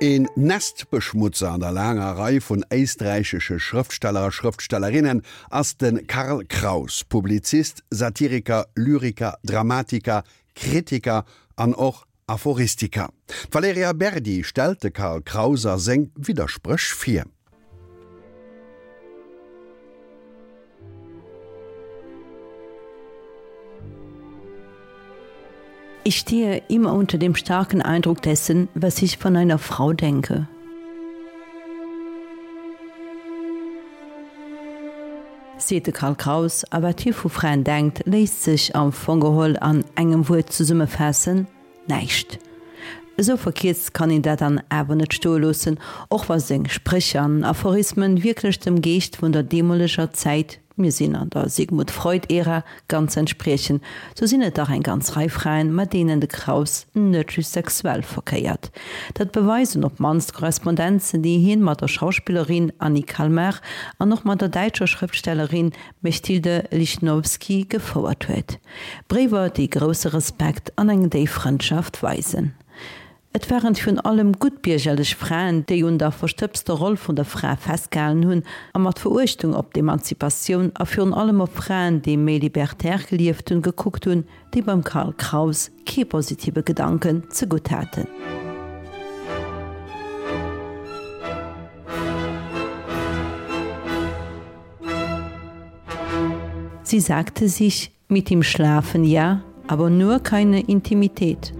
En 0.00 0.28
Nestbeschmutzer 0.36 1.50
an 1.50 1.60
der 1.60 1.72
langer 1.72 2.12
Reihe 2.12 2.40
vun 2.40 2.64
eistreichsche 2.70 3.58
Schriftsteller 3.58 4.30
Schriftstellerinnen 4.30 5.22
ass 5.50 5.76
den 5.76 6.06
Karl 6.06 6.44
Kraus, 6.44 7.02
Publizist, 7.02 7.82
Satiriker, 7.90 8.66
Lyriker, 8.76 9.38
Dramatiker, 9.42 10.22
Kritiker 10.54 11.24
an 11.56 11.74
och 11.74 12.04
Aphoristiker. 12.28 13.08
Valeria 13.50 13.92
Berdi 13.92 14.44
stellte 14.44 14.92
Karl 14.92 15.22
Krauser 15.22 15.80
seng 15.80 16.12
widersprüch 16.14 16.94
fir. 16.94 17.24
Ich 26.08 26.20
stehe 26.20 26.62
immer 26.68 26.94
unter 26.94 27.18
dem 27.18 27.34
starken 27.34 27.82
Eindruck 27.82 28.22
dessen, 28.22 28.70
was 28.72 29.02
ich 29.02 29.18
von 29.18 29.36
einer 29.36 29.58
Frau 29.58 29.92
denke. 29.92 30.48
Sete 35.58 35.92
Karl 35.92 36.14
Kraus, 36.14 36.64
aber 36.70 36.96
Tierfufreien 36.96 37.62
denkt, 37.62 38.06
lässt 38.06 38.42
sich 38.42 38.74
am 38.74 38.90
Fongehol 38.90 39.58
an 39.58 39.84
engem 39.96 40.30
Wut 40.30 40.50
zu 40.50 40.64
summe 40.64 40.86
fassen, 40.86 41.46
neicht. 41.88 42.38
So 43.18 43.36
verkehrt 43.36 43.92
kann 43.92 44.10
ihn 44.10 44.22
dat 44.22 44.40
dann 44.40 44.62
aber 44.70 44.94
net 44.94 45.12
stohlosen, 45.12 45.78
och 46.08 46.30
was 46.30 46.48
seg 46.48 46.70
Sprechern, 46.70 47.44
Aphorismen 47.44 48.22
wirklich 48.22 48.58
dem 48.60 48.80
Geest 48.80 49.16
von 49.18 49.32
der 49.32 49.42
demolischer 49.42 50.10
Zeit 50.14 50.58
mir 50.78 50.92
sinn 50.92 51.16
an 51.16 51.30
der 51.30 51.48
Sigmund 51.48 51.90
Freud 51.90 52.32
Ära 52.32 52.64
ganz 52.88 53.16
entsprechen, 53.16 53.80
so 54.14 54.26
sinnet 54.26 54.58
da 54.58 54.64
ein 54.64 54.82
ganz 54.82 55.16
reifreien 55.16 55.72
mat 55.72 55.92
denen 55.92 56.20
de 56.20 56.28
Kraus 56.28 56.86
nëtri 56.94 57.42
sexuell 57.42 58.02
verkeiert. 58.02 58.70
Dat 59.14 59.32
beweisen 59.32 59.84
op 59.84 59.98
mans 59.98 60.32
Korrespondenzen, 60.32 61.22
die 61.22 61.38
hin 61.38 61.62
mat 61.62 61.80
der 61.80 61.88
Schauspielerin 61.88 62.72
Annie 62.78 63.02
Kalmer 63.02 63.54
an 63.98 64.08
noch 64.08 64.24
mat 64.24 64.40
der 64.40 64.48
deitscher 64.48 64.86
Schriftstellerin 64.86 65.72
Mechtilde 66.00 66.64
Lichnowski 66.70 67.66
gefauerert 67.68 68.28
huet. 68.28 68.58
Brewer 69.08 69.50
die 69.50 69.70
grosse 69.70 70.12
Respekt 70.12 70.72
an 70.76 70.88
eng 70.88 71.10
Day 71.10 71.26
Freundschaft 71.26 72.02
weisen. 72.02 72.54
Et 73.38 73.50
wären 73.50 73.76
vun 73.76 74.00
allem 74.00 74.32
gutbiergellech 74.32 75.14
Fraen, 75.14 75.60
déi 75.70 75.84
hun 75.84 75.96
der 75.96 76.10
verstöpste 76.10 76.72
Roll 76.72 76.96
vun 76.98 77.14
der 77.14 77.24
Fra 77.24 77.54
festgalen 77.54 78.24
hunn, 78.26 78.42
a 78.74 78.80
mat 78.80 78.98
Verurchtung 78.98 79.54
op 79.54 79.76
d'Emanzipationun 79.76 80.72
a 80.74 80.84
firn 80.84 81.14
allem 81.14 81.38
op 81.40 81.54
Fraen, 81.54 82.00
de 82.02 82.16
mé 82.16 82.40
libertär 82.42 82.98
gelieft 82.98 83.52
hun 83.52 83.62
gekuckt 83.62 84.08
hun, 84.10 84.24
déi 84.50 84.64
beim 84.66 84.82
Karl 84.82 85.14
Kraus 85.16 85.70
ke 85.86 86.04
positive 86.04 86.64
Gedanken 86.64 87.22
ze 87.30 87.46
gut 87.46 87.70
hätten. 87.70 88.08
Sie 96.82 96.98
sagte 96.98 97.48
sich 97.48 97.92
mit 98.08 98.32
ihm 98.32 98.42
schlafen 98.42 99.04
ja, 99.04 99.42
aber 99.68 99.90
nur 99.90 100.18
keine 100.18 100.60
Intimität. 100.62 101.52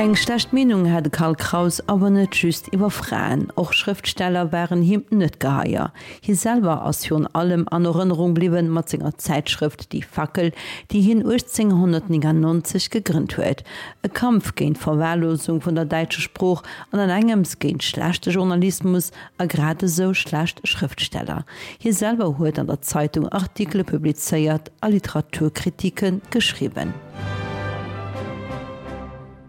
Eg 0.00 0.16
schlecht 0.16 0.54
Minung 0.54 0.90
hat 0.90 1.12
Karl 1.12 1.34
Kraus 1.34 1.86
aber 1.86 2.08
net 2.08 2.34
just 2.34 2.72
iwwer 2.72 2.88
Fraen. 2.88 3.52
och 3.54 3.74
Schriftsteller 3.74 4.50
wären 4.50 4.80
him 4.80 5.04
net 5.10 5.40
gehaier. 5.40 5.92
Hi 6.26 6.34
selber 6.34 6.86
as 6.86 7.10
hun 7.10 7.26
allem 7.34 7.68
an 7.70 7.84
Erinnerung 7.84 8.32
bliwen 8.32 8.70
Matzinger 8.70 9.18
Zeitschrift 9.18 9.92
die 9.92 10.00
Fackel, 10.00 10.52
die 10.90 11.02
hin 11.02 11.18
1890 11.18 12.88
gegrünnt 12.88 13.36
huet. 13.36 13.62
E 14.02 14.08
Kampf 14.08 14.54
géint 14.54 14.78
Verwahrlosung 14.78 15.60
vun 15.66 15.74
der 15.74 15.84
deitsche 15.84 16.22
Spruch 16.22 16.62
an 16.92 17.00
an 17.00 17.10
engems 17.10 17.58
géint 17.58 17.82
schlechte 17.82 18.30
Journalismus 18.30 19.10
a 19.36 19.44
grade 19.44 19.86
so 19.86 20.14
schlecht 20.14 20.66
Schriftsteller. 20.66 21.44
Hier 21.78 21.92
selber 21.92 22.38
huet 22.38 22.58
an 22.58 22.68
der 22.68 22.80
Zeitung 22.80 23.28
Artikel 23.28 23.84
publizeiert 23.84 24.72
a 24.80 24.86
Literaturkritiken 24.86 26.22
geschrieben. 26.30 26.94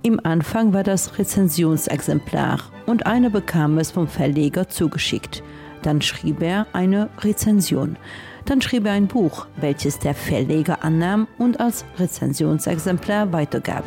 Im 0.04 0.20
Anfang 0.24 0.74
war 0.74 0.84
das 0.84 1.20
Rezensionsexemplar 1.20 2.60
und 2.88 3.06
eine 3.06 3.30
bekam 3.30 3.78
es 3.78 3.92
vom 3.92 4.08
Verleger 4.08 4.68
zugeschickt. 4.68 5.44
Dann 5.84 6.02
schrieb 6.02 6.42
er 6.42 6.66
eine 6.74 7.10
Rezension. 7.20 7.98
Dann 8.46 8.62
schrieb 8.62 8.88
er 8.88 8.94
ein 8.94 9.06
Buch, 9.06 9.46
welches 9.58 10.00
der 10.00 10.16
Verleger 10.16 10.84
annahm 10.84 11.28
und 11.38 11.60
als 11.60 11.86
Rezensionsexemplar 12.00 13.32
weitergab. 13.32 13.84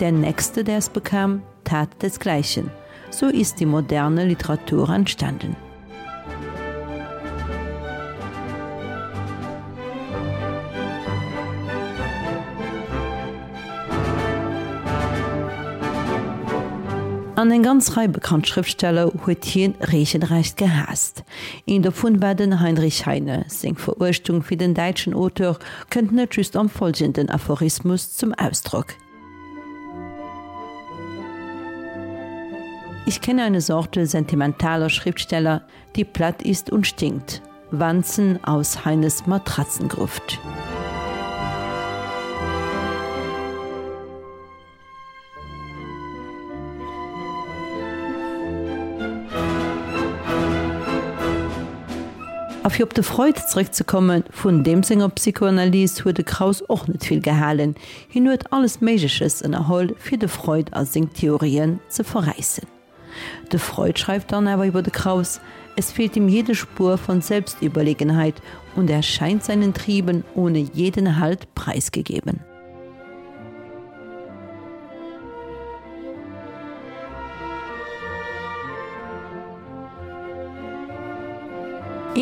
Der 0.00 0.10
nächste, 0.10 0.64
der 0.64 0.78
es 0.78 0.88
bekam, 0.88 1.42
tat 1.64 1.90
desgleichen. 2.00 2.70
So 3.10 3.26
ist 3.26 3.60
die 3.60 3.66
moderne 3.66 4.24
Literatur 4.24 4.88
entstanden. 4.88 5.54
An 17.34 17.50
en 17.50 17.62
ganz 17.62 17.96
rei 17.96 18.08
bekannt 18.08 18.46
Schriftsteller 18.46 19.10
huet 19.24 19.46
hien 19.46 19.74
Rechenrecht 19.80 20.58
gehast. 20.58 21.24
In 21.64 21.80
der 21.80 21.90
Fund 21.90 22.20
werden 22.20 22.60
Heinrich 22.60 23.06
Heine 23.06 23.46
seng 23.48 23.76
Verurchtung 23.76 24.42
fir 24.42 24.58
den 24.58 24.74
deitschen 24.74 25.14
Autor 25.14 25.58
kënnt 25.88 26.12
net 26.12 26.36
just 26.36 26.56
am 26.56 26.68
folgenden 26.68 27.30
Aphorismus 27.30 28.14
zum 28.14 28.34
Ausdruck. 28.34 28.88
Ich 33.06 33.22
kenne 33.22 33.44
eine 33.44 33.62
Sorte 33.62 34.04
sentimentaler 34.06 34.90
Schriftsteller, 34.90 35.62
die 35.96 36.04
platt 36.04 36.42
ist 36.42 36.70
und 36.70 36.86
stinkt. 36.86 37.40
Wanzen 37.70 38.44
aus 38.44 38.84
Heines 38.84 39.26
Matratzengruft. 39.26 40.38
Auf 52.64 52.78
op 52.80 52.94
de 52.94 53.02
Freud 53.02 53.40
zurückzukommen 53.48 54.22
vun 54.30 54.62
dem 54.62 54.84
Sänger 54.84 55.08
Psychoanalyse 55.08 56.04
wurde 56.04 56.22
Kraus 56.22 56.62
och 56.68 56.86
net 56.86 57.04
viel 57.04 57.20
gehalen, 57.20 57.74
hin 58.08 58.28
huet 58.28 58.52
alles 58.52 58.80
Mesches 58.80 59.42
in 59.42 59.52
erhol 59.52 59.96
fir 59.98 60.16
de 60.16 60.28
Freud 60.28 60.70
als 60.72 60.92
Singtheorien 60.92 61.80
ze 61.88 62.04
verreißen. 62.04 62.64
De 63.50 63.58
Freud 63.58 63.98
schreibt 63.98 64.30
dann 64.30 64.46
aber 64.46 64.66
über 64.66 64.82
de 64.82 64.92
Kraus, 64.92 65.40
es 65.74 65.90
fehlt 65.90 66.14
ihm 66.14 66.28
jede 66.28 66.54
Spur 66.54 66.98
von 66.98 67.20
Selbstüberlegenheit 67.20 68.40
und 68.76 68.88
er 68.90 69.02
scheint 69.02 69.42
seinen 69.42 69.74
Trieben 69.74 70.22
ohne 70.36 70.60
jeden 70.60 71.18
Halt 71.18 71.52
preisgegeben. 71.56 72.51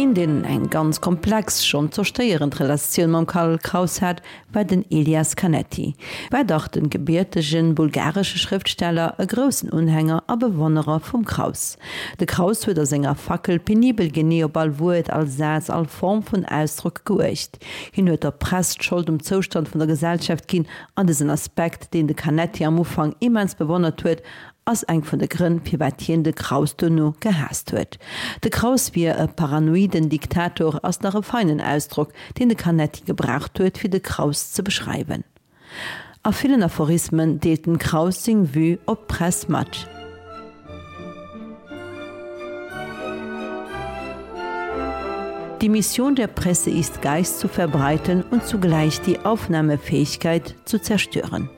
een 0.00 0.14
den 0.14 0.44
eng 0.44 0.70
ganz 0.70 1.00
komplex 1.00 1.66
schon 1.66 1.92
zersteierend 1.92 2.58
Relationun 2.58 3.10
man 3.10 3.26
Karl 3.26 3.58
Kraus 3.58 4.00
hat 4.00 4.22
bei 4.50 4.64
den 4.64 4.84
Elias 4.90 5.36
Canetti, 5.36 5.94
weidach 6.30 6.68
den 6.68 6.88
gebärtegen 6.88 7.74
bulgarsche 7.74 8.38
Schriftsteller 8.38 9.14
e 9.18 9.26
großen 9.26 9.68
Unhänger 9.68 10.22
a 10.26 10.36
Bewohnerer 10.36 11.00
vum 11.00 11.26
Kraus. 11.26 11.76
De 12.18 12.26
Kraus 12.26 12.66
huet 12.66 12.78
der 12.78 12.86
Sänger 12.86 13.14
Fackel 13.14 13.58
penibel 13.58 14.10
geneobal 14.10 14.78
woet 14.78 15.10
als 15.10 15.36
Saz 15.36 15.68
all 15.68 15.84
Form 15.84 16.22
vun 16.22 16.46
Ausdruck 16.46 17.04
goecht. 17.04 17.58
hin 17.92 18.08
huet 18.08 18.24
der 18.24 18.30
Prest 18.30 18.82
schuld 18.82 19.10
um 19.10 19.22
Zustand 19.22 19.68
vun 19.70 19.80
der 19.80 19.88
Gesellschaft 19.88 20.48
ginn 20.48 20.66
an 20.94 21.08
dessen 21.08 21.28
Aspekt, 21.28 21.92
den 21.92 22.06
de 22.06 22.16
Canetti 22.16 22.64
am 22.64 22.78
Ufang 22.78 23.14
immens 23.20 23.54
bewonnert 23.54 24.02
huet, 24.02 24.22
ass 24.64 24.82
eng 24.84 25.02
vun 25.02 25.18
de 25.18 25.26
Grinn 25.26 25.60
pivatien 25.60 26.22
de 26.22 26.32
Krausdonno 26.32 27.14
gehast 27.20 27.70
huet. 27.70 27.98
De 28.40 28.50
Kraus 28.50 28.90
wie 28.94 29.08
e 29.08 29.26
paranoiden 29.26 30.08
Diktator 30.08 30.78
ass 30.82 31.00
nach 31.00 31.14
e 31.14 31.22
feinen 31.22 31.60
Ausdruck, 31.60 32.12
den 32.38 32.48
de 32.48 32.56
Kanetti 32.56 33.02
gebracht 33.04 33.58
huet 33.58 33.78
fir 33.78 33.90
de 33.90 34.00
Kraus 34.00 34.52
ze 34.52 34.62
beschreiben. 34.62 35.24
A 36.26 36.32
vielen 36.32 36.62
Aphorismen 36.62 37.40
deelten 37.40 37.78
Krausing 37.78 38.54
wie 38.54 38.78
op 38.86 39.08
Pressmatsch. 39.08 39.86
Die 45.60 45.68
Mission 45.68 46.14
der 46.14 46.26
Presse 46.26 46.70
ist 46.70 47.02
Geist 47.02 47.38
zu 47.38 47.46
verbreiten 47.46 48.22
und 48.30 48.46
zugleich 48.46 49.00
die 49.02 49.18
Aufnahmefähigkeit 49.18 50.54
zu 50.64 50.80
zerstören. 50.80 51.50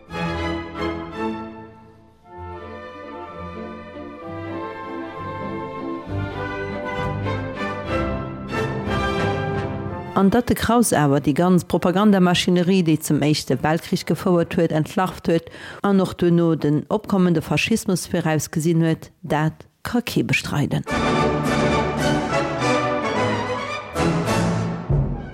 An 10.22 10.30
dat 10.30 10.46
de 10.46 10.54
Krausawer 10.54 11.18
die 11.20 11.34
ganz 11.34 11.64
Propagandamaschinerie, 11.64 12.84
die 12.84 13.00
zum 13.00 13.22
Echte 13.22 13.60
Weltkrieg 13.60 14.06
gefauerert 14.06 14.56
huet, 14.56 14.70
entlacht 14.70 15.26
huet, 15.26 15.50
an 15.82 15.96
noch 15.96 16.12
du 16.12 16.30
no 16.30 16.54
den 16.54 16.84
opkommende 16.88 17.42
Faschismus 17.42 18.06
firaus 18.06 18.52
gesinn 18.52 18.84
huet, 18.84 19.10
dat 19.22 19.52
Kake 19.82 20.22
bestreiten. 20.22 20.84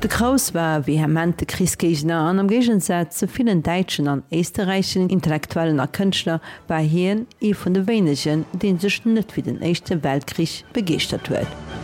De 0.00 0.08
Kraus 0.08 0.55
war 0.55 0.87
vehemente 0.87 1.44
Kriskeichner 1.44 2.20
an 2.20 2.38
am 2.38 2.49
Gegensatz 2.49 3.19
zu 3.19 3.29
vielen 3.29 3.62
Deitschen 3.62 4.08
an 4.08 4.23
österreichischen 4.32 5.11
intellektuellen 5.11 5.81
Erkënschler 5.81 6.40
bei 6.67 6.82
hien 6.82 7.26
e 7.43 7.52
vun 7.52 7.75
de 7.75 7.87
Wenegen, 7.87 8.46
den 8.52 8.79
sech 8.79 9.05
net 9.05 9.37
wie 9.37 9.43
den 9.43 9.61
Echte 9.61 10.02
Weltkrieg 10.02 10.64
begeert 10.73 11.29
huet. 11.29 11.77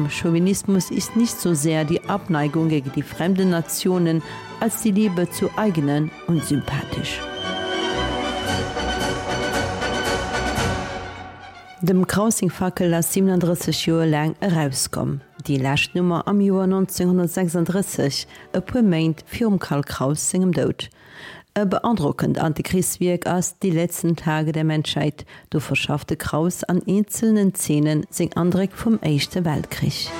Am 0.00 0.08
Chauvinismus 0.08 0.90
ist 0.90 1.14
nicht 1.14 1.38
so 1.38 1.52
sehr 1.52 1.84
die 1.84 2.02
Abneigung 2.08 2.70
gegen 2.70 2.90
die 2.92 3.02
fremden 3.02 3.50
Nationen 3.50 4.22
als 4.58 4.80
die 4.80 4.92
Liebe 4.92 5.28
zu 5.28 5.50
eigenen 5.58 6.10
und 6.26 6.42
sympathisch. 6.42 7.20
Dem 11.82 12.06
Krausingfackel 12.06 12.94
as 12.94 13.12
37 13.12 13.84
Joer 13.84 14.06
lang 14.06 14.36
herauskom. 14.40 15.20
Die 15.46 15.58
Lächtnummer 15.58 16.26
am 16.26 16.40
Joar 16.40 16.64
1936 16.64 18.26
e 18.54 18.60
pu 18.60 18.80
méint 18.80 19.22
firm 19.26 19.58
Karl 19.58 19.82
Kraus 19.82 20.30
singem 20.30 20.52
dot. 20.52 20.88
E 21.58 21.64
beandruckend 21.64 22.38
Antikriswiek 22.38 23.26
ass 23.26 23.58
die 23.58 23.72
letzten 23.72 24.14
Tage 24.14 24.52
der 24.52 24.62
Menschheit, 24.62 25.26
du 25.50 25.58
verschaffte 25.58 26.16
Kraus 26.16 26.62
an 26.62 26.80
einzelnen 26.86 27.54
Szenen 27.56 28.06
sing 28.08 28.30
André 28.34 28.70
vom 28.72 29.00
Eischchte 29.02 29.44
Weltkrich. 29.44 30.10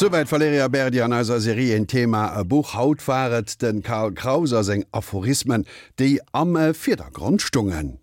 Soweit 0.00 0.32
Valeria 0.32 0.66
Berdi 0.68 1.02
an 1.02 1.12
aiser 1.12 1.42
Serie 1.42 1.76
en 1.76 1.86
Thema 1.86 2.40
e 2.40 2.42
Buch 2.42 2.72
haut 2.74 3.06
waret 3.06 3.60
den 3.60 3.82
Karl 3.82 4.14
Krauser 4.14 4.64
seg 4.64 4.86
Aphorismen, 4.96 5.66
déi 6.00 6.16
amme 6.32 6.72
Vierdergrundstungen. 6.72 7.98